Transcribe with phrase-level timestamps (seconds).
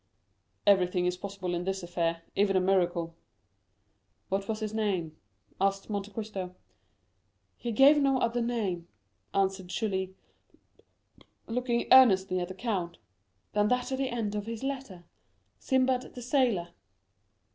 [0.65, 3.13] "Everything is possible in this affair, even a miracle."
[4.29, 5.15] "What was his name?"
[5.61, 6.55] asked Monte Cristo.
[7.55, 8.87] "He gave no other name,"
[9.31, 10.15] answered Julie,
[11.45, 12.97] looking earnestly at the count,
[13.53, 16.69] "than that at the end of his letter—'Sinbad the Sailor.